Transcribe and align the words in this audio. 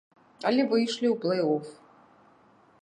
Але 0.51 0.61
выйшлі 0.71 1.07
ў 1.11 1.15
плэй-оф. 1.27 1.65